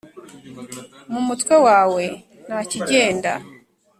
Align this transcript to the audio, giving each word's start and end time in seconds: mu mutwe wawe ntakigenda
mu 1.11 1.21
mutwe 1.27 1.55
wawe 1.65 2.03
ntakigenda 2.45 3.31